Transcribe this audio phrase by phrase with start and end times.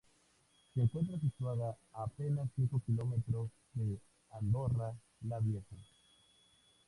[0.73, 3.99] Se encuentra situada a apenas cinco kilómetros de
[4.31, 4.91] Andorra
[5.27, 5.75] la Vieja.